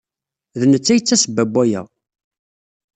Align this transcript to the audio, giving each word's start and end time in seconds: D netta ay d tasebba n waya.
D 0.59 0.61
netta 0.71 0.91
ay 0.93 0.99
d 1.01 1.03
tasebba 1.05 1.43
n 1.47 1.49
waya. 1.53 1.81